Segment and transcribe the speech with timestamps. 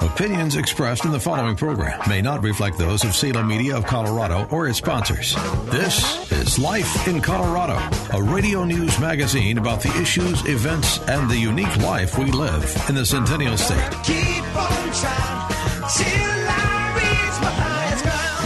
[0.00, 4.46] Opinions expressed in the following program may not reflect those of Salem Media of Colorado
[4.50, 5.34] or its sponsors.
[5.66, 7.78] This is Life in Colorado,
[8.16, 12.94] a radio news magazine about the issues, events, and the unique life we live in
[12.94, 13.90] the Centennial State.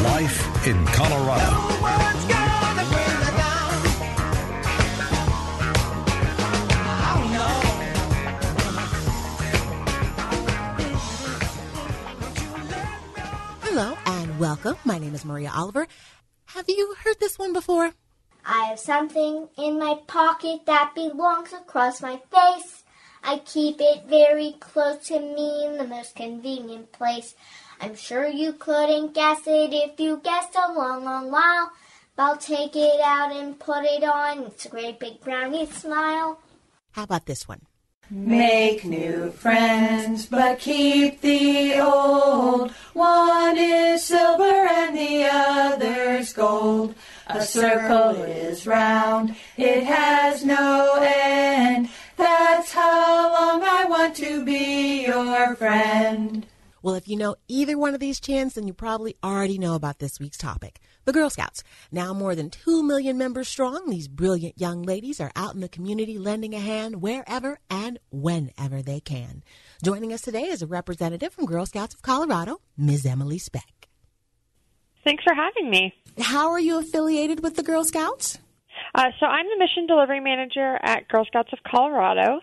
[0.05, 2.40] Life in Colorado.
[14.65, 14.81] Welcome.
[14.85, 15.87] My name is Maria Oliver.
[16.47, 17.93] Have you heard this one before?
[18.45, 22.85] I have something in my pocket that belongs across my face.
[23.23, 27.35] I keep it very close to me in the most convenient place.
[27.81, 31.71] I'm sure you couldn't guess it if you guessed a long, long while.
[32.17, 34.45] But I'll take it out and put it on.
[34.45, 36.41] It's a great big brownie smile.
[36.93, 37.61] How about this one?
[38.13, 42.73] Make new friends, but keep the old.
[42.93, 46.97] One is silver and the other's gold.
[47.29, 51.89] A circle is round, it has no end.
[52.17, 56.45] That's how long I want to be your friend.
[56.83, 60.01] Well, if you know either one of these chants, then you probably already know about
[60.01, 60.81] this week's topic.
[61.05, 61.63] The Girl Scouts.
[61.91, 65.69] Now more than 2 million members strong, these brilliant young ladies are out in the
[65.69, 69.43] community lending a hand wherever and whenever they can.
[69.83, 73.07] Joining us today is a representative from Girl Scouts of Colorado, Ms.
[73.07, 73.89] Emily Speck.
[75.05, 75.95] Thanks for having me.
[76.19, 78.39] How are you affiliated with the Girl Scouts?
[78.95, 82.41] Uh, so I'm the mission delivery manager at Girl Scouts of Colorado.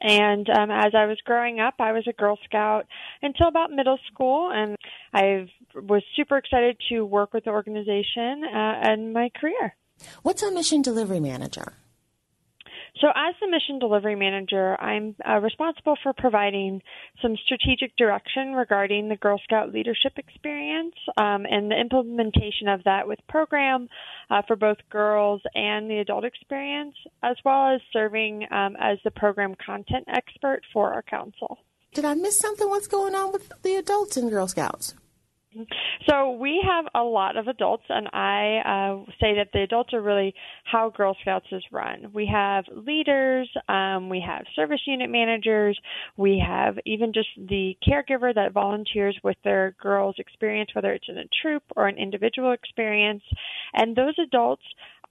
[0.00, 2.86] And um, as I was growing up, I was a Girl Scout
[3.22, 4.76] until about middle school, and
[5.12, 9.74] I was super excited to work with the organization uh, in my career.
[10.22, 11.74] What's a mission delivery manager?
[13.00, 16.82] So, as the mission delivery manager, I'm uh, responsible for providing
[17.22, 23.08] some strategic direction regarding the Girl Scout leadership experience um, and the implementation of that
[23.08, 23.88] with program
[24.28, 29.10] uh, for both girls and the adult experience, as well as serving um, as the
[29.10, 31.58] program content expert for our council.
[31.94, 32.68] Did I miss something?
[32.68, 34.94] What's going on with the adults in Girl Scouts?
[36.08, 40.00] So we have a lot of adults, and I uh, say that the adults are
[40.00, 40.34] really
[40.64, 42.10] how Girl Scouts is run.
[42.12, 45.78] We have leaders, um, we have service unit managers,
[46.16, 51.18] we have even just the caregiver that volunteers with their girls' experience, whether it's in
[51.18, 53.22] a troop or an individual experience,
[53.74, 54.62] and those adults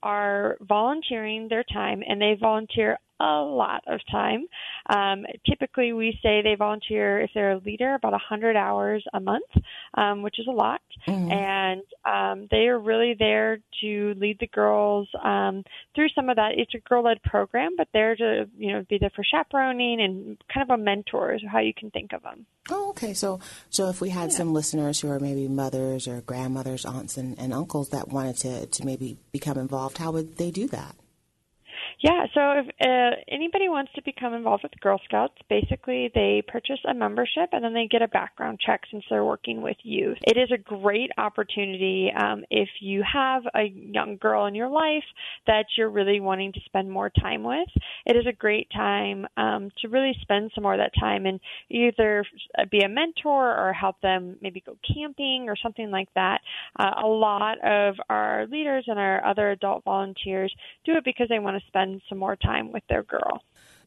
[0.02, 4.48] are volunteering their time, and they volunteer a lot of time.
[4.90, 9.50] Um, typically, we say they volunteer if they're a leader about 100 hours a month,
[9.96, 10.82] um, which is a lot.
[11.08, 11.32] Mm-hmm.
[11.32, 15.64] And um, they are really there to lead the girls um,
[15.96, 16.54] through some of that.
[16.58, 20.70] It's a girl-led program, but they're to you know be there for chaperoning and kind
[20.70, 22.46] of a mentor is how you can think of them.
[22.70, 23.14] Oh, okay.
[23.14, 24.38] So, so if we had yeah.
[24.38, 28.66] some listeners who are maybe mothers or grandmothers, aunts, and, and uncles that wanted to
[28.68, 30.96] to maybe become involved, how would they do that?
[32.02, 36.80] Yeah, so if uh, anybody wants to become involved with Girl Scouts, basically they purchase
[36.90, 40.18] a membership and then they get a background check since they're working with youth.
[40.26, 45.04] It is a great opportunity um, if you have a young girl in your life
[45.46, 47.68] that you're really wanting to spend more time with.
[48.06, 51.42] It is a great time um, to really spend some more of that time and
[51.70, 52.24] either
[52.72, 56.40] be a mentor or help them maybe go camping or something like that.
[56.80, 60.56] Uh, a lot of our leaders and our other adult volunteers
[60.86, 63.42] do it because they want to spend spend some more time with their girl.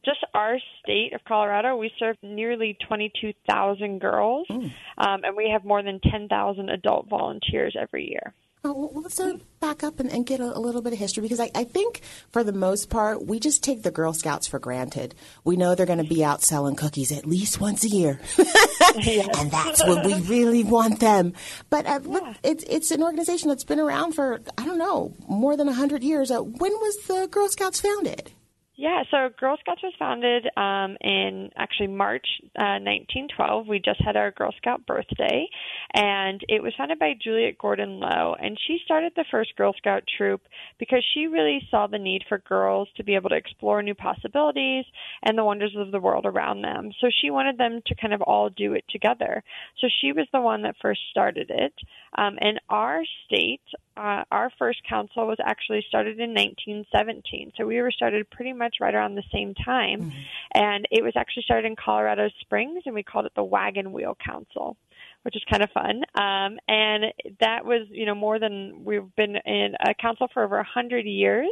[0.05, 4.65] Just our state of Colorado, we serve nearly 22,000 girls, mm.
[4.97, 8.33] um, and we have more than 10,000 adult volunteers every year.
[8.63, 9.19] Well, let's
[9.59, 11.99] back up and, and get a, a, little bit of history because I, I, think
[12.31, 15.15] for the most part, we just take the Girl Scouts for granted.
[15.43, 18.21] We know they're going to be out selling cookies at least once a year.
[18.37, 21.33] and that's when we really want them.
[21.69, 22.09] But uh, yeah.
[22.09, 26.01] look, it's, it's an organization that's been around for, I don't know, more than 100
[26.01, 26.31] years.
[26.31, 28.31] Uh, when was the Girl Scouts founded?
[28.75, 32.25] Yeah, so Girl Scouts was founded um, in actually March
[32.57, 33.67] uh, 1912.
[33.67, 35.47] We just had our Girl Scout birthday,
[35.93, 38.35] and it was founded by Juliette Gordon Low.
[38.41, 40.41] And she started the first Girl Scout troop
[40.79, 44.85] because she really saw the need for girls to be able to explore new possibilities
[45.21, 46.91] and the wonders of the world around them.
[46.99, 49.43] So she wanted them to kind of all do it together.
[49.81, 51.73] So she was the one that first started it.
[52.17, 53.61] Um, in our state,
[53.95, 57.53] uh, our first council was actually started in 1917.
[57.57, 60.01] So we were started pretty much right around the same time.
[60.01, 60.19] Mm-hmm.
[60.55, 64.17] And it was actually started in Colorado Springs, and we called it the Wagon Wheel
[64.23, 64.77] Council
[65.23, 66.03] which is kind of fun.
[66.15, 67.05] Um, and
[67.39, 71.05] that was, you know, more than we've been in a council for over a hundred
[71.05, 71.49] years.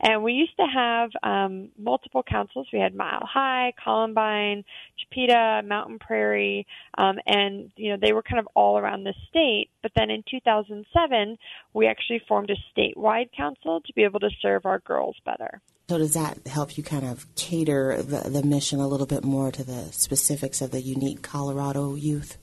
[0.00, 2.66] And we used to have um, multiple councils.
[2.72, 4.64] We had Mile High, Columbine,
[4.98, 6.66] Chipeta, Mountain Prairie,
[6.98, 9.70] um, and you know they were kind of all around the state.
[9.82, 11.38] But then in 2007,
[11.72, 15.60] we actually formed a statewide council to be able to serve our girls better.
[15.88, 19.50] So does that help you kind of cater the, the mission a little bit more
[19.52, 22.38] to the specifics of the unique Colorado youth?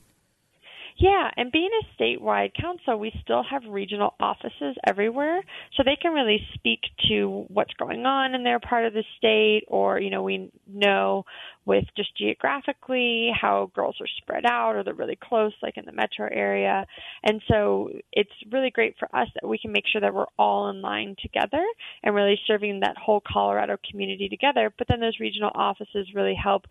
[0.99, 5.41] Yeah, and being a statewide council, we still have regional offices everywhere,
[5.77, 9.63] so they can really speak to what's going on in their part of the state,
[9.69, 11.23] or you know, we know
[11.69, 15.91] with just geographically how girls are spread out or they're really close, like in the
[15.91, 16.83] metro area.
[17.23, 20.71] And so it's really great for us that we can make sure that we're all
[20.71, 21.63] in line together
[22.01, 24.73] and really serving that whole Colorado community together.
[24.75, 26.63] But then those regional offices really help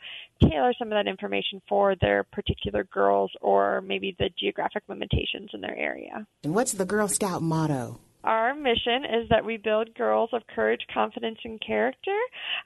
[0.43, 5.61] tailor some of that information for their particular girls or maybe the geographic limitations in
[5.61, 6.27] their area.
[6.43, 8.01] And what's the Girl Scout motto?
[8.29, 12.17] Our mission is that we build girls of courage, confidence, and character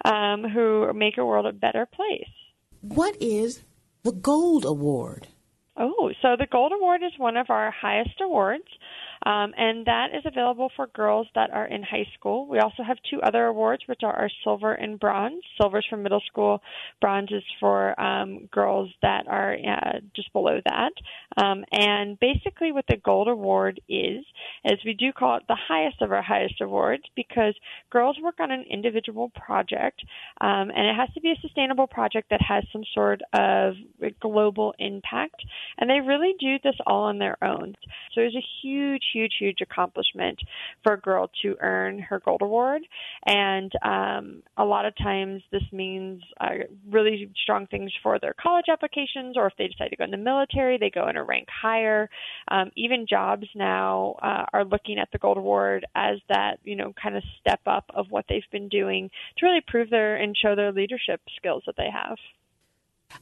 [0.05, 2.29] um, who make a world a better place.
[2.81, 3.63] What is
[4.03, 5.29] the Gold Award?
[5.77, 8.67] Oh, so the Gold Award is one of our highest awards.
[9.25, 12.49] Um, and that is available for girls that are in high school.
[12.49, 15.43] We also have two other awards, which are our silver and bronze.
[15.61, 16.61] Silver is for middle school,
[17.01, 20.93] bronze is for um, girls that are uh, just below that.
[21.37, 24.25] Um, and basically, what the gold award is,
[24.65, 27.55] is we do call it the highest of our highest awards because
[27.91, 30.03] girls work on an individual project,
[30.41, 33.75] um, and it has to be a sustainable project that has some sort of
[34.21, 35.37] global impact.
[35.79, 37.75] And they really do this all on their own.
[38.13, 40.39] So there's a huge, huge, huge accomplishment
[40.83, 42.83] for a girl to earn her gold award.
[43.27, 48.67] And um, a lot of times this means uh, really strong things for their college
[48.71, 51.49] applications, or if they decide to go in the military, they go in a rank
[51.51, 52.09] higher.
[52.49, 56.93] Um, even jobs now uh, are looking at the gold award as that, you know,
[57.01, 60.55] kind of step up of what they've been doing to really prove their and show
[60.55, 62.17] their leadership skills that they have.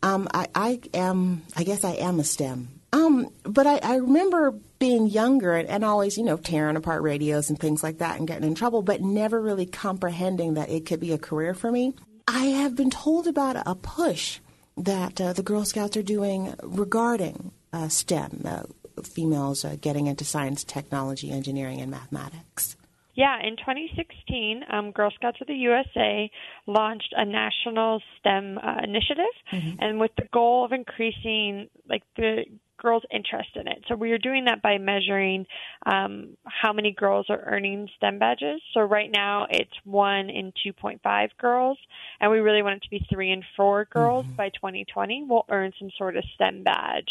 [0.02, 2.68] Um, I, I am, I guess I am a STEM.
[2.92, 7.50] Um, but I, I remember being younger and, and always, you know, tearing apart radios
[7.50, 11.00] and things like that and getting in trouble, but never really comprehending that it could
[11.00, 11.94] be a career for me.
[12.26, 14.40] I have been told about a push
[14.76, 18.62] that uh, the Girl Scouts are doing regarding uh, STEM, uh,
[19.02, 22.76] females uh, getting into science, technology, engineering, and mathematics.
[23.14, 26.30] Yeah, in 2016, um, Girl Scouts of the USA
[26.66, 29.76] launched a national STEM uh, initiative, mm-hmm.
[29.78, 32.44] and with the goal of increasing like the
[32.80, 33.84] girls' interest in it.
[33.88, 35.46] So we are doing that by measuring
[35.86, 38.60] um, how many girls are earning STEM badges.
[38.74, 41.78] So right now it's one in 2.5 girls,
[42.20, 44.36] and we really want it to be three and four girls mm-hmm.
[44.36, 47.08] by 2020 will earn some sort of STEM badge.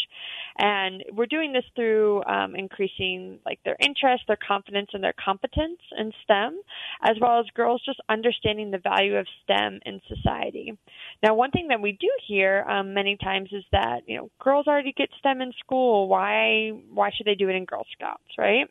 [0.58, 5.78] And we're doing this through um, increasing like their interest, their confidence, and their competence
[5.96, 6.60] in STEM,
[7.02, 10.76] as well as girls just understanding the value of STEM in society.
[11.22, 14.66] Now, one thing that we do hear um, many times is that you know girls
[14.66, 16.08] already get STEM in school.
[16.08, 18.66] Why why should they do it in Girl Scouts, right?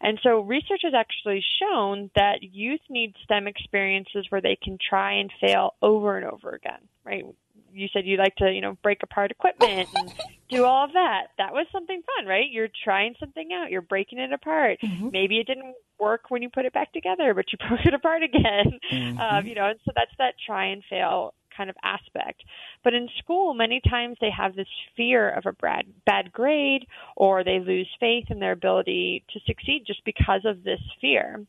[0.00, 5.14] And so research has actually shown that youth need STEM experiences where they can try
[5.14, 7.24] and fail over and over again, right?
[7.72, 10.12] You said you like to, you know, break apart equipment and
[10.48, 11.28] do all of that.
[11.38, 12.46] That was something fun, right?
[12.50, 13.70] You're trying something out.
[13.70, 14.78] You're breaking it apart.
[14.82, 15.10] Mm-hmm.
[15.12, 18.22] Maybe it didn't work when you put it back together, but you broke it apart
[18.22, 18.78] again.
[18.90, 19.18] Mm-hmm.
[19.18, 22.42] Um, you know, and so that's that try and fail kind of aspect.
[22.84, 27.44] But in school, many times they have this fear of a bad, bad grade or
[27.44, 31.44] they lose faith in their ability to succeed just because of this fear.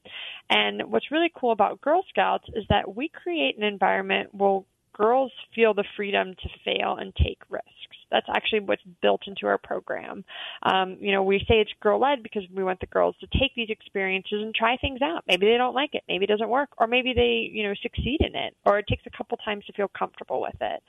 [0.49, 4.61] And what's really cool about Girl Scouts is that we create an environment where
[4.93, 7.80] girls feel the freedom to fail and take risks.
[8.11, 10.23] That's actually what's built into our program.
[10.63, 13.55] Um, you know, we say it's girl led because we want the girls to take
[13.55, 15.23] these experiences and try things out.
[15.27, 18.19] Maybe they don't like it, maybe it doesn't work, or maybe they, you know, succeed
[18.19, 20.83] in it, or it takes a couple times to feel comfortable with it.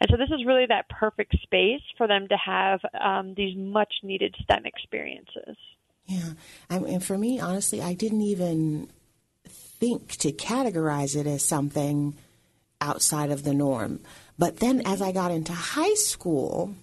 [0.00, 3.94] And so this is really that perfect space for them to have um, these much
[4.02, 5.56] needed STEM experiences.
[6.06, 6.30] Yeah.
[6.70, 8.88] I and for me, honestly, I didn't even
[9.44, 12.14] think to categorize it as something
[12.80, 14.00] outside of the norm.
[14.38, 16.74] But then as I got into high school,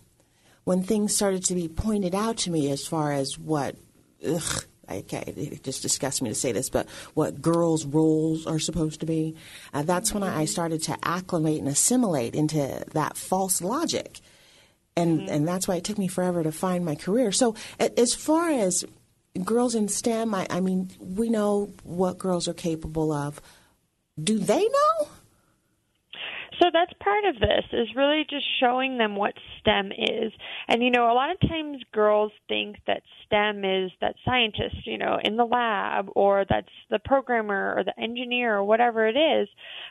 [0.63, 3.75] when things started to be pointed out to me as far as what,
[4.27, 8.99] ugh, okay, it just disgusts me to say this, but what girls' roles are supposed
[9.01, 9.35] to be,
[9.73, 14.19] uh, that's when I started to acclimate and assimilate into that false logic.
[14.95, 15.29] And, mm-hmm.
[15.29, 17.31] and that's why it took me forever to find my career.
[17.31, 18.85] So, as far as
[19.43, 23.41] girls in STEM, I, I mean, we know what girls are capable of.
[24.21, 25.07] Do they know?
[26.63, 30.31] So that's part of this is really just showing them what STEM is.
[30.69, 34.97] And you know, a lot of times girls think that STEM is that scientist, you
[34.97, 39.49] know, in the lab or that's the programmer or the engineer or whatever it is.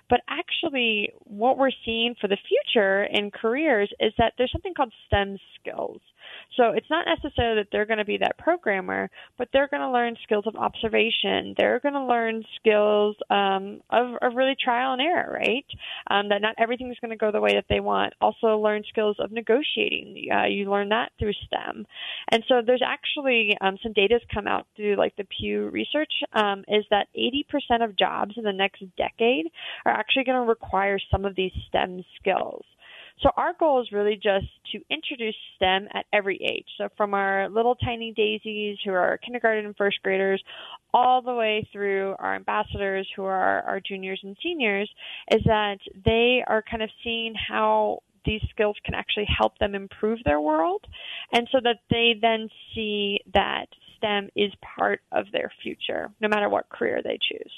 [0.09, 4.95] But actually what we're seeing for the future in careers is that there's something called
[5.09, 6.01] STEM skills.
[6.57, 9.91] So it's not necessarily that they're going to be that programmer, but they're going to
[9.91, 11.55] learn skills of observation.
[11.57, 15.67] They're going to learn skills um, of, of really trial and error, right?
[16.11, 18.15] Um, that not everything's going to go the way that they want.
[18.21, 20.29] Also, learn skills of negotiating.
[20.33, 21.87] Uh, you learn that through STEM.
[22.31, 26.13] And so there's actually um, some data has come out through like the Pew Research
[26.33, 29.47] um, is that 80% of jobs in the next decade
[29.85, 32.65] are actually going to require some of these STEM skills.
[33.23, 36.67] So our goal is really just to introduce STEM at every age.
[36.77, 40.43] So from our little tiny daisies who are kindergarten and first graders
[40.93, 44.91] all the way through our ambassadors who are our juniors and seniors
[45.31, 50.19] is that they are kind of seeing how these skills can actually help them improve
[50.25, 50.85] their world
[51.33, 56.49] and so that they then see that STEM is part of their future no matter
[56.49, 57.53] what career they choose.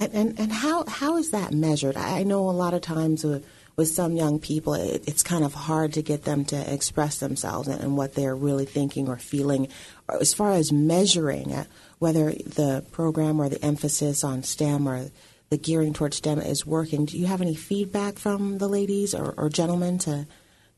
[0.00, 1.96] And and, and how how is that measured?
[1.96, 3.40] I know a lot of times uh,
[3.76, 7.68] with some young people, it, it's kind of hard to get them to express themselves
[7.68, 9.68] and, and what they're really thinking or feeling.
[10.08, 11.64] As far as measuring uh,
[11.98, 15.10] whether the program or the emphasis on STEM or
[15.50, 19.34] the gearing towards STEM is working, do you have any feedback from the ladies or,
[19.36, 20.26] or gentlemen to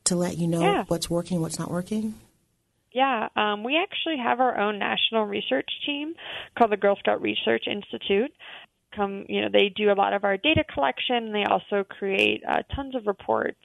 [0.05, 0.83] to let you know yeah.
[0.87, 2.13] what's working, what's not working?
[2.93, 6.13] Yeah, um, we actually have our own national research team
[6.57, 8.31] called the Girl Scout Research Institute
[8.95, 11.31] come, you know, they do a lot of our data collection.
[11.31, 13.59] They also create uh, tons of reports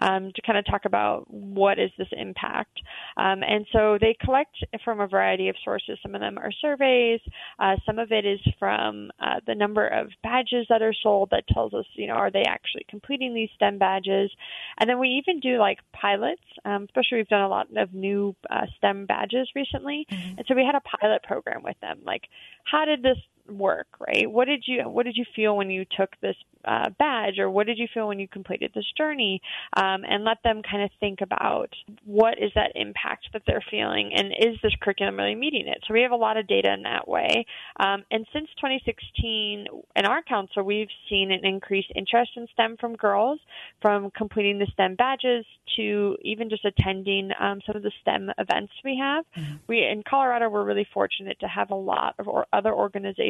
[0.00, 2.80] um, to kind of talk about what is this impact.
[3.16, 5.98] Um, and so they collect from a variety of sources.
[6.02, 7.20] Some of them are surveys.
[7.58, 11.46] Uh, some of it is from uh, the number of badges that are sold that
[11.48, 14.30] tells us, you know, are they actually completing these STEM badges?
[14.78, 18.34] And then we even do like pilots, um, especially we've done a lot of new
[18.48, 20.06] uh, STEM badges recently.
[20.10, 20.38] Mm-hmm.
[20.38, 22.00] And so we had a pilot program with them.
[22.04, 22.22] Like,
[22.64, 23.18] how did this
[23.48, 24.30] work, right?
[24.30, 27.66] What did you what did you feel when you took this uh, badge, or what
[27.66, 29.40] did you feel when you completed this journey?
[29.76, 31.70] Um, and let them kind of think about
[32.04, 35.78] what is that impact that they're feeling, and is this curriculum really meeting it?
[35.86, 37.46] So we have a lot of data in that way.
[37.78, 39.66] Um, and since 2016,
[39.96, 43.40] in our council, we've seen an increased interest in STEM from girls,
[43.80, 45.44] from completing the STEM badges
[45.76, 49.24] to even just attending um, some of the STEM events we have.
[49.36, 49.54] Mm-hmm.
[49.66, 52.72] We in Colorado, we're really fortunate to have a lot of or other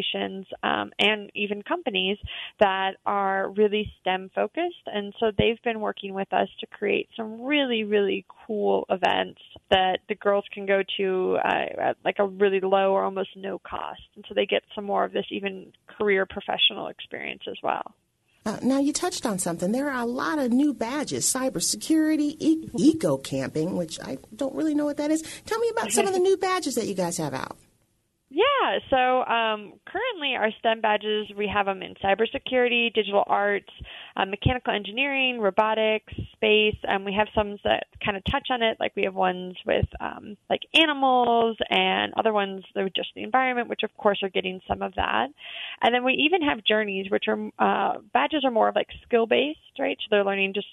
[0.01, 2.19] organizations um, and even companies
[2.59, 7.43] that are really STEM focused, and so they've been working with us to create some
[7.43, 9.41] really really cool events
[9.71, 13.59] that the girls can go to uh, at like a really low or almost no
[13.59, 17.95] cost, and so they get some more of this even career professional experience as well.
[18.47, 19.71] Uh, now you touched on something.
[19.71, 24.75] There are a lot of new badges: cybersecurity, e- eco camping, which I don't really
[24.75, 25.23] know what that is.
[25.45, 27.59] Tell me about some of the new badges that you guys have out.
[28.33, 33.69] Yeah, so um, currently our STEM badges, we have them in cybersecurity, digital arts,
[34.17, 38.77] uh, mechanical engineering, robotics, space, and we have some that kind of touch on it,
[38.79, 43.25] like we have ones with um, like animals and other ones that are just the
[43.25, 45.27] environment, which of course are getting some of that.
[45.83, 49.27] And then we even have journeys, which are uh, badges are more of like skill
[49.27, 49.99] based, right?
[50.01, 50.69] So they're learning just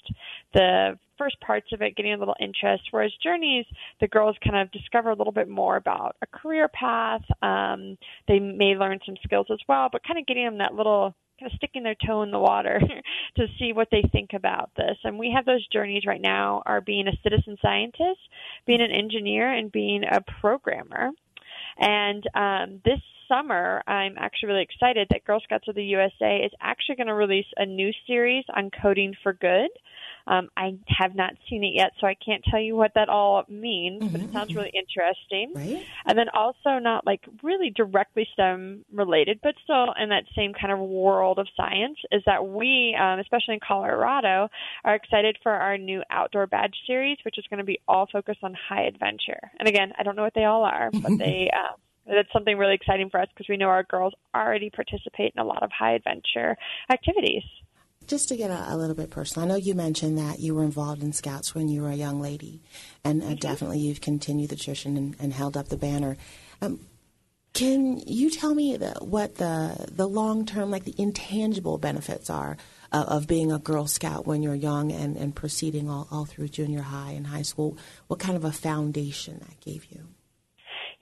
[0.54, 2.84] the first parts of it, getting a little interest.
[2.92, 3.66] Whereas journeys,
[4.00, 7.24] the girls kind of discover a little bit more about a career path.
[7.42, 7.98] Um,
[8.28, 11.52] they may learn some skills as well, but kind of getting them that little kind
[11.52, 12.80] of sticking their toe in the water
[13.36, 14.98] to see what they think about this.
[15.04, 18.20] And we have those journeys right now are being a citizen scientist,
[18.66, 21.12] being an engineer, and being a programmer.
[21.80, 26.52] And um, this summer, I'm actually really excited that Girl Scouts of the USA is
[26.62, 29.70] actually going to release a new series on coding for good.
[30.28, 33.44] Um, I have not seen it yet, so I can't tell you what that all
[33.48, 34.12] means, mm-hmm.
[34.12, 35.54] but it sounds really interesting.
[35.56, 35.86] Right.
[36.06, 40.72] And then also not like really directly STEM related, but still in that same kind
[40.74, 44.50] of world of science is that we, um, especially in Colorado,
[44.84, 48.40] are excited for our new outdoor badge series, which is going to be all focused
[48.44, 49.40] on high adventure.
[49.60, 51.50] And again, I don't know what they all are, but they.
[51.58, 51.76] Uh,
[52.08, 55.46] that's something really exciting for us because we know our girls already participate in a
[55.46, 56.56] lot of high adventure
[56.92, 57.44] activities.
[58.08, 60.64] Just to get a, a, little bit personal, I know you mentioned that you were
[60.64, 62.62] involved in Scouts when you were a young lady,
[63.04, 63.36] and uh, mm-hmm.
[63.36, 66.18] definitely you've continued the tradition and, and held up the banner.
[66.62, 66.80] Um,
[67.54, 72.56] can you tell me the, what the the long term, like the intangible benefits are
[72.92, 76.50] of, of, being a Girl Scout when you're young and, and proceeding all, all through
[76.50, 77.78] junior high and high school?
[78.08, 80.08] What kind of a foundation that gave you?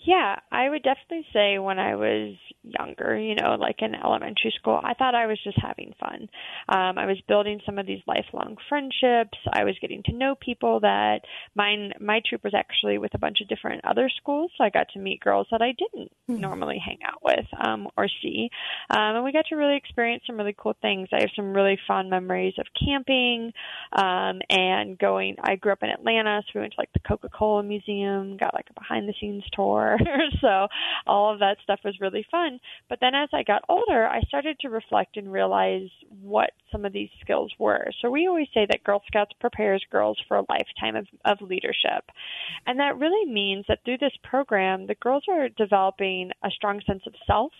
[0.06, 4.80] Yeah, I would definitely say when I was younger, you know, like in elementary school,
[4.84, 6.30] I thought I was just having fun.
[6.70, 9.38] Um, I was building some of these lifelong friendships.
[9.52, 11.22] I was getting to know people that
[11.56, 14.52] mine, my troop was actually with a bunch of different other schools.
[14.58, 16.40] So I got to meet girls that I didn't mm-hmm.
[16.40, 18.50] normally hang out with, um, or see.
[18.92, 21.10] Um, and we got to really experience some really cool things.
[21.12, 23.54] I have some really fond memories of camping,
[23.92, 27.64] um, and going, I grew up in Atlanta, so we went to like the Coca-Cola
[27.64, 29.95] Museum, got like a behind the scenes tour.
[30.42, 30.68] so
[31.08, 32.60] all of that stuff was really fun.
[32.90, 35.90] But then as I got older, I started to reflect and realize
[36.22, 37.88] what some of these skills were.
[38.02, 42.06] So we always say that Girl Scouts prepares girls for a lifetime of, of leadership.
[42.66, 47.04] And that really means that through this program, the girls are developing a strong sense
[47.08, 47.52] of self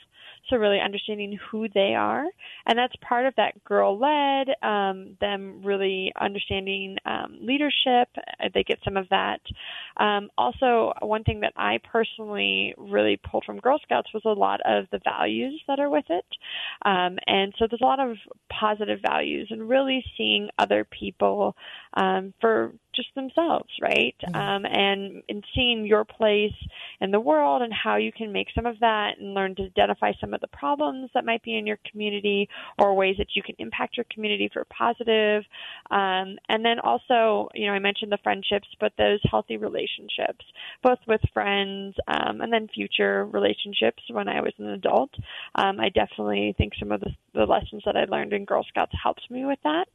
[0.50, 2.26] so really understanding who they are,
[2.66, 4.48] and that's part of that girl led.
[4.68, 8.10] Um, them really understanding um, leadership.
[8.18, 9.40] Uh, they get some of that.
[9.98, 14.62] Um, also, one thing that I personally really pulled from Girl Scouts was a lot
[14.66, 16.26] of the values that are with it,
[16.84, 18.18] um, and so there's a lot of
[18.52, 21.56] positive values and really seeing other people
[21.94, 24.16] um, for just themselves, right?
[24.24, 24.36] Mm-hmm.
[24.36, 26.54] Um, and in seeing your place
[27.02, 30.14] in the world and how you can make some of that and learn to identify
[30.20, 32.50] some of the problems that might be in your community
[32.80, 35.44] or ways that you can impact your community for positive.
[35.92, 40.46] Um, and then also, you know, I mentioned the friendships, but those healthy relationships,
[40.84, 45.12] both with friends um, and then future relationships when I was an adult.
[45.56, 48.94] Um, I definitely think some of the, the lessons that I learned in Girl Scouts
[49.02, 49.88] helped me with that.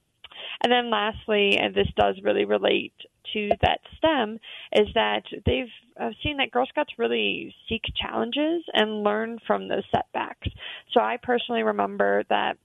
[0.63, 2.95] And then lastly, and this does really relate
[3.33, 4.39] to that STEM,
[4.73, 9.85] is that they've uh, seen that Girl Scouts really seek challenges and learn from those
[9.95, 10.49] setbacks.
[10.93, 12.57] So I personally remember that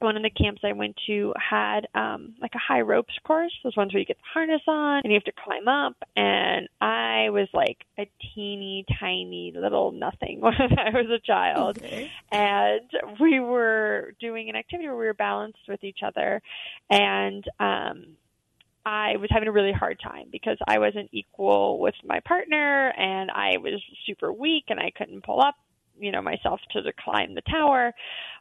[0.00, 3.76] one of the camps I went to had um like a high ropes course, those
[3.76, 7.30] ones where you get the harness on and you have to climb up and I
[7.30, 11.78] was like a teeny tiny little nothing when I was a child.
[11.78, 12.10] Okay.
[12.30, 16.42] And we were doing an activity where we were balanced with each other
[16.90, 18.16] and um
[18.86, 23.30] I was having a really hard time because I wasn't equal with my partner and
[23.30, 25.56] I was super weak and I couldn't pull up,
[26.00, 27.92] you know, myself to climb the tower.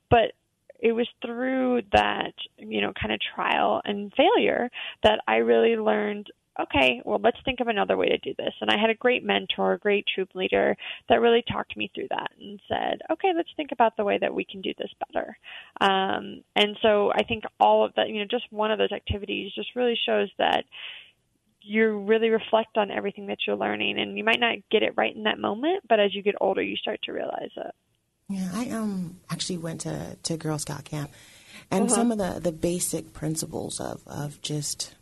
[0.10, 0.32] But
[0.80, 4.70] it was through that, you know, kind of trial and failure
[5.04, 8.54] that I really learned okay, well, let's think of another way to do this.
[8.62, 10.76] And I had a great mentor, great troop leader
[11.10, 14.34] that really talked me through that and said, okay, let's think about the way that
[14.34, 15.38] we can do this better.
[15.80, 19.52] Um, and so I think all of that, you know, just one of those activities
[19.54, 20.64] just really shows that
[21.62, 25.16] you really reflect on everything that you're learning and you might not get it right
[25.16, 27.76] in that moment, but as you get older, you start to realize it.
[28.30, 31.12] Yeah, I um actually went to, to Girl Scout camp,
[31.72, 31.96] and uh-huh.
[31.96, 34.96] some of the, the basic principles of, of just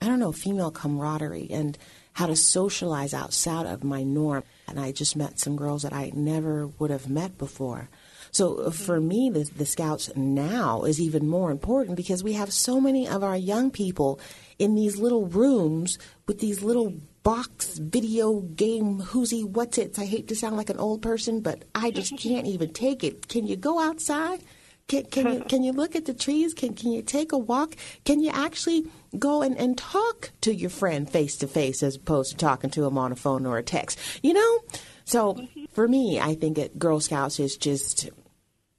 [0.00, 1.78] I don't know female camaraderie and
[2.12, 4.42] how to socialize outside of my norm.
[4.68, 7.88] And I just met some girls that I never would have met before.
[8.30, 12.52] So uh, for me, the, the Scouts now is even more important because we have
[12.52, 14.20] so many of our young people
[14.58, 19.98] in these little rooms with these little box video game whoozy what's it?
[19.98, 23.28] I hate to sound like an old person, but I just can't even take it.
[23.28, 24.40] Can you go outside?
[24.88, 26.52] Can, can you can you look at the trees?
[26.52, 27.76] Can can you take a walk?
[28.04, 28.86] Can you actually
[29.18, 32.84] go and, and talk to your friend face to face as opposed to talking to
[32.84, 33.98] him on a phone or a text?
[34.22, 34.58] You know?
[35.04, 38.10] So for me, I think that Girl Scouts is just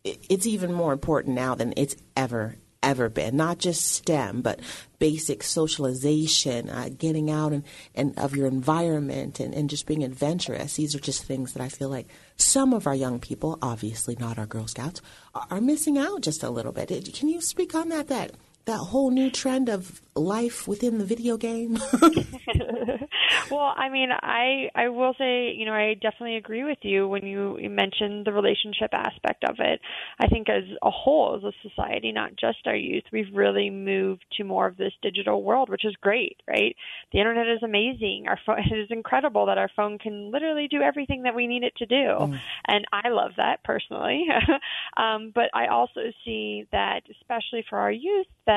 [0.04, 3.38] it's even more important now than it's ever ever been.
[3.38, 4.60] Not just STEM, but
[5.00, 7.64] basic socialization, uh, getting out and,
[7.96, 10.76] and of your environment and, and just being adventurous.
[10.76, 14.38] These are just things that I feel like some of our young people, obviously not
[14.38, 15.02] our Girl Scouts,
[15.34, 16.90] are, missing out just a little bit.
[17.14, 18.10] Can you speak on that?
[18.10, 18.34] That
[18.66, 21.78] that whole new trend of life within the video game?
[23.52, 27.26] well, I mean, I I will say, you know, I definitely agree with you when
[27.26, 29.82] you, you mentioned the relationship aspect of it.
[30.20, 34.24] I think as a whole, as a society, not just our youth, we've really moved
[34.38, 36.76] to more of this digital world, which is great, right?
[37.12, 38.26] The internet is amazing.
[38.28, 41.64] Our phone it is incredible that our phone can literally do everything that we need
[41.64, 42.40] it to do, mm.
[42.68, 44.26] and I love that personally.
[44.98, 48.53] um, but I also see that, especially for our youth, that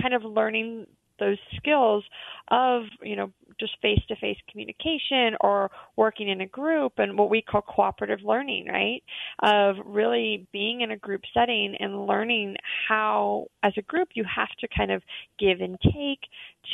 [0.00, 0.86] kind of learning
[1.20, 2.02] those skills
[2.48, 3.30] of, you know,
[3.60, 8.20] just face to face communication or working in a group and what we call cooperative
[8.24, 9.02] learning, right?
[9.42, 12.56] Of really being in a group setting and learning
[12.88, 15.02] how, as a group, you have to kind of
[15.38, 16.20] give and take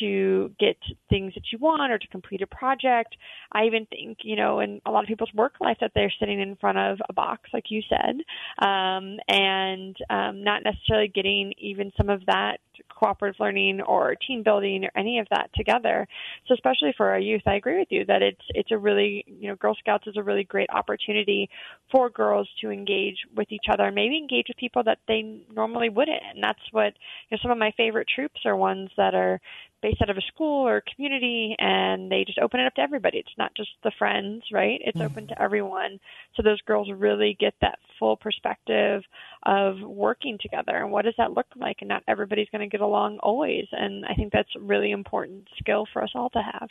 [0.00, 0.76] to get
[1.10, 3.16] things that you want or to complete a project.
[3.52, 6.40] I even think, you know, in a lot of people's work life that they're sitting
[6.40, 8.16] in front of a box, like you said,
[8.66, 14.84] um, and um, not necessarily getting even some of that cooperative learning or team building
[14.84, 16.06] or any of that together.
[16.46, 19.48] So especially for our youth, I agree with you that it's it's a really you
[19.48, 21.48] know Girl Scouts is a really great opportunity
[21.90, 25.88] for girls to engage with each other and maybe engage with people that they normally
[25.88, 26.22] wouldn't.
[26.34, 26.94] And that's what
[27.28, 29.40] you know some of my favorite troops are ones that are
[29.82, 32.80] based out of a school or a community and they just open it up to
[32.80, 33.18] everybody.
[33.18, 34.80] It's not just the friends, right?
[34.82, 35.06] It's mm-hmm.
[35.06, 36.00] open to everyone.
[36.34, 39.02] So those girls really get that full perspective
[39.44, 42.80] of working together and what does that look like and not everybody's going to get
[42.80, 43.66] along always.
[43.72, 46.68] And I think that's a really important skill for us all to have.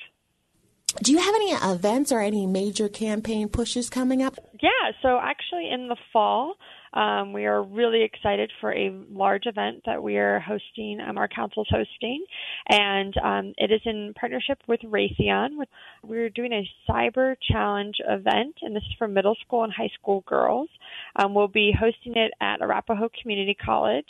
[1.01, 4.37] Do you have any events or any major campaign pushes coming up?
[4.61, 6.55] Yeah, so actually in the fall,
[6.95, 11.27] um, we are really excited for a large event that we are hosting, um, our
[11.27, 12.25] council's hosting,
[12.69, 15.57] and um, it is in partnership with Raytheon.
[16.03, 20.23] We're doing a cyber challenge event, and this is for middle school and high school
[20.27, 20.69] girls.
[21.17, 24.07] Um, we'll be hosting it at Arapahoe Community College,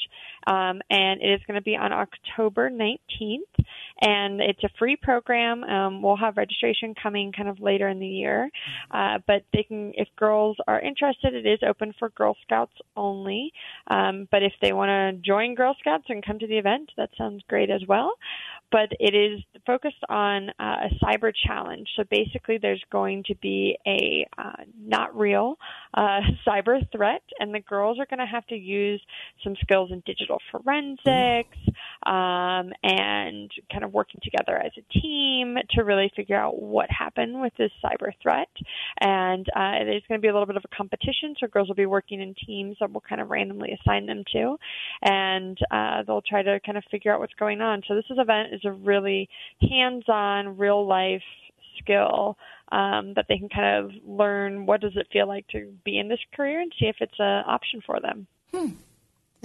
[0.47, 3.65] um, and it is going to be on October 19th,
[4.01, 5.63] and it's a free program.
[5.63, 8.49] Um, we'll have registration coming kind of later in the year,
[8.91, 13.53] uh, but they can, if girls are interested, it is open for Girl Scouts only.
[13.87, 17.09] Um, but if they want to join Girl Scouts and come to the event, that
[17.17, 18.13] sounds great as well.
[18.71, 21.87] But it is focused on uh, a cyber challenge.
[21.95, 25.55] So basically, there's going to be a uh, not real
[25.93, 29.01] uh, cyber threat, and the girls are going to have to use
[29.43, 31.57] some skills in digital forensics
[32.03, 37.39] um, and kind of working together as a team to really figure out what happened
[37.41, 38.49] with this cyber threat.
[38.99, 41.75] And uh, there's going to be a little bit of a competition, so girls will
[41.75, 44.57] be working in teams that we'll kind of randomly assign them to,
[45.01, 47.81] and uh, they'll try to kind of figure out what's going on.
[47.87, 49.29] So this event is a really
[49.61, 51.21] hands-on, real-life
[51.79, 52.37] skill
[52.71, 56.07] um, that they can kind of learn what does it feel like to be in
[56.07, 58.27] this career and see if it's an option for them.
[58.53, 58.69] Hmm.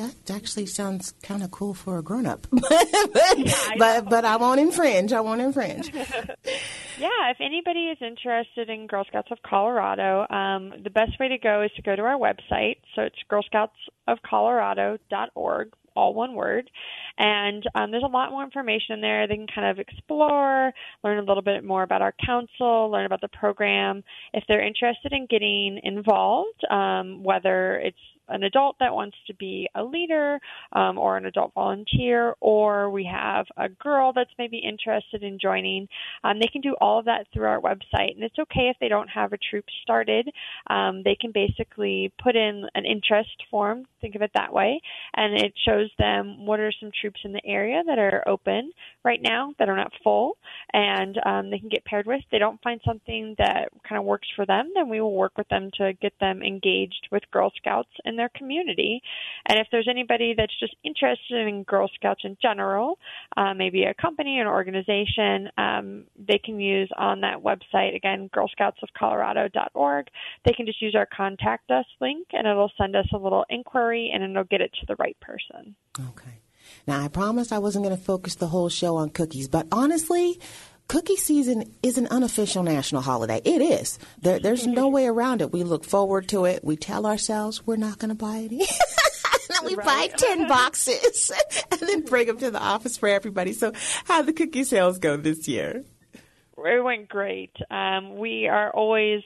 [0.00, 2.62] That actually sounds kind of cool for a grown up, but,
[3.36, 5.12] yeah, but but I won't infringe.
[5.12, 5.92] I won't infringe.
[5.94, 11.36] yeah, if anybody is interested in Girl Scouts of Colorado, um, the best way to
[11.36, 12.78] go is to go to our website.
[12.94, 16.70] So it's girlscoutsofcolorado.org all one word.
[17.18, 19.26] And um, there's a lot more information there.
[19.26, 20.72] They can kind of explore,
[21.04, 24.02] learn a little bit more about our council, learn about the program.
[24.32, 27.98] If they're interested in getting involved, um, whether it's
[28.30, 30.38] an adult that wants to be a leader
[30.72, 35.88] um, or an adult volunteer, or we have a girl that's maybe interested in joining.
[36.24, 38.88] Um, they can do all of that through our website, and it's okay if they
[38.88, 40.30] don't have a troop started.
[40.68, 44.80] Um, they can basically put in an interest form, think of it that way,
[45.14, 48.72] and it shows them what are some troops in the area that are open
[49.04, 50.36] right now that are not full,
[50.72, 52.20] and um, they can get paired with.
[52.30, 55.48] They don't find something that kind of works for them, then we will work with
[55.48, 59.00] them to get them engaged with Girl Scouts and their community.
[59.46, 62.98] And if there's anybody that's just interested in Girl Scouts in general,
[63.36, 70.06] uh, maybe a company, an organization, um, they can use on that website, again, girlscoutsofcolorado.org.
[70.44, 74.10] They can just use our contact us link and it'll send us a little inquiry
[74.12, 75.74] and it'll get it to the right person.
[75.98, 76.40] Okay.
[76.86, 80.38] Now, I promised I wasn't going to focus the whole show on cookies, but honestly,
[80.90, 83.40] cookie season is an unofficial national holiday.
[83.44, 83.96] It is.
[84.22, 85.52] There, there's no way around it.
[85.52, 86.64] We look forward to it.
[86.64, 88.58] We tell ourselves we're not going to buy any.
[88.58, 90.10] and then we right.
[90.10, 91.30] buy 10 boxes
[91.70, 93.52] and then bring them to the office for everybody.
[93.52, 93.72] So,
[94.04, 95.84] how the cookie sales go this year?
[96.58, 97.52] It went great.
[97.70, 99.22] Um, we are always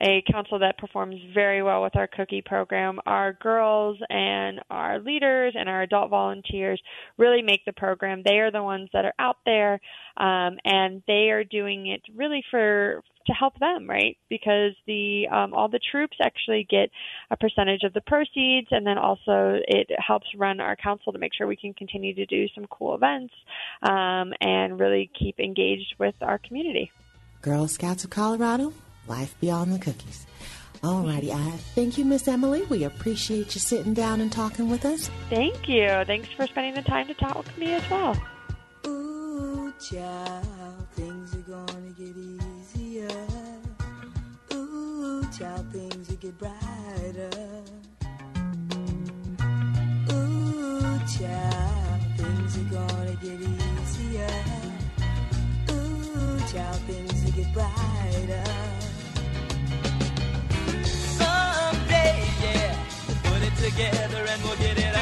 [0.00, 2.98] a council that performs very well with our cookie program.
[3.06, 6.82] Our girls and our leaders and our adult volunteers
[7.16, 8.22] really make the program.
[8.24, 9.80] They are the ones that are out there,
[10.16, 14.18] um, and they are doing it really for to help them, right?
[14.28, 16.90] Because the um, all the troops actually get
[17.30, 21.32] a percentage of the proceeds, and then also it helps run our council to make
[21.34, 23.32] sure we can continue to do some cool events
[23.82, 26.90] um, and really keep engaged with our community.
[27.40, 28.72] Girl Scouts of Colorado,
[29.08, 30.26] life beyond the cookies.
[30.82, 32.62] Alrighty, I thank you, Miss Emily.
[32.64, 35.08] We appreciate you sitting down and talking with us.
[35.30, 35.88] Thank you.
[36.04, 38.14] Thanks for spending the time to talk with me as well.
[38.86, 43.08] Ooh, child, things are gonna get easier.
[44.52, 47.30] Ooh, child, things will get brighter.
[50.12, 54.44] Ooh, child, things are gonna get easier.
[55.70, 58.83] Ooh, child, things will get brighter.
[62.04, 62.76] Yeah,
[63.24, 64.93] put it together and we'll get it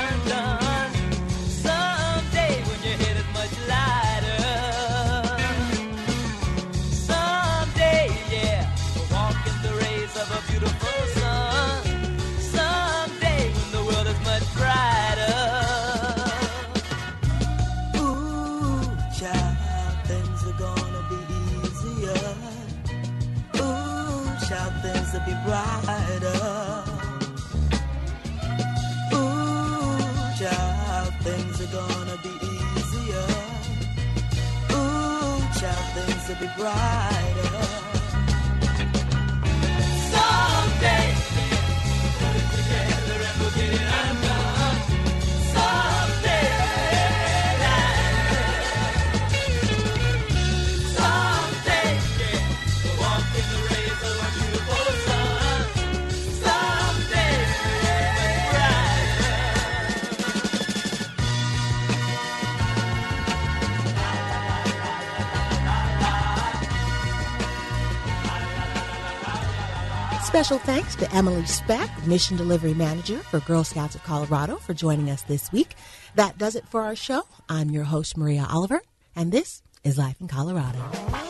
[70.42, 75.08] Special thanks to Emily Speck, Mission Delivery Manager for Girl Scouts of Colorado, for joining
[75.08, 75.76] us this week.
[76.16, 77.22] That does it for our show.
[77.48, 78.82] I'm your host, Maria Oliver,
[79.14, 80.80] and this is Life in Colorado.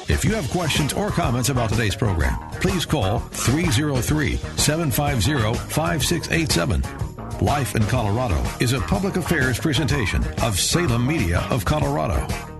[0.08, 7.44] If you have questions or comments about today's program, please call 303 750 5687.
[7.44, 12.51] Life in Colorado is a public affairs presentation of Salem Media of Colorado.